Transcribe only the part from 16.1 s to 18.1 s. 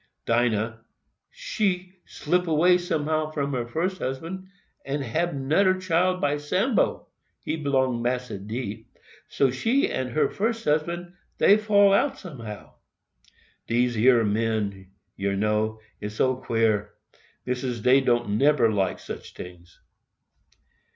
so queer, Missis, dey